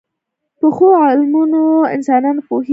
پخو 0.59 0.87
علمونو 1.05 1.63
انسانونه 1.95 2.41
پوهيږي 2.47 2.69